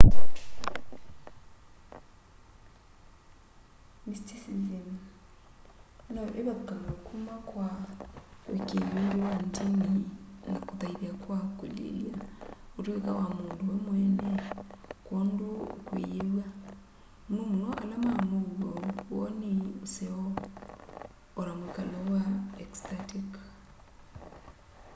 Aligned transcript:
mysticism 4.07 4.89
no 6.13 6.23
ivathukanw'e 6.39 6.93
kuma 7.07 7.35
kwa 7.49 7.67
uikii 8.49 8.85
ungi 8.95 9.15
wa 9.23 9.31
ndini 9.47 9.91
na 10.45 10.53
kuthaitha 10.65 11.09
kwa 11.23 11.39
kulilya 11.57 12.15
utuika 12.77 13.11
wa 13.19 13.25
mundu 13.35 13.59
we 13.69 13.75
mweene 13.85 14.29
kwoondu 15.05 15.47
ukwiyiw'a 15.75 16.45
muno 17.29 17.43
muno 17.51 17.69
ala 17.81 17.95
ma 18.03 18.13
muuo 18.29 18.71
woni 19.15 19.51
useo 19.85 20.25
o 21.39 21.41
na 21.45 21.51
mwikalo 21.59 21.99
wa 22.13 22.23
ecstatic 22.63 23.29